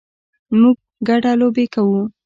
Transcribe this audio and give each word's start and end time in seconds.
موږ 0.59 0.77
ګډه 1.07 1.31
لوبې 1.39 1.65
کوو 1.73 2.01